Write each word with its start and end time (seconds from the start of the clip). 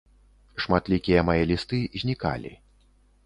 Шматлікія 0.63 1.25
мае 1.27 1.37
лісты 1.53 1.79
знікалі. 2.05 2.51